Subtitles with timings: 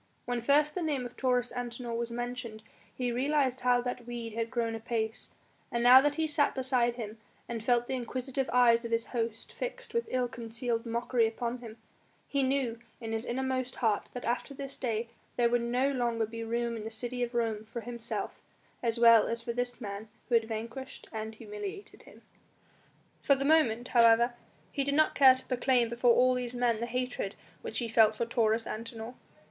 [0.25, 4.49] When first the name of Taurus Antinor was mentioned he realised how that weed had
[4.49, 5.35] grown apace,
[5.71, 9.53] and now that he sat beside him, and felt the inquisitive eyes of his host
[9.53, 11.77] fixed with ill concealed mockery upon him,
[12.27, 16.43] he knew in his innermost heart that after this day there would no longer be
[16.43, 18.39] room in the city of Rome for himself
[18.81, 22.23] as well as for this man who had vanquished and humiliated him.
[23.21, 24.33] For the moment, however,
[24.71, 28.15] he did not care to proclaim before all these men the hatred which he felt
[28.15, 29.13] for Taurus Antinor.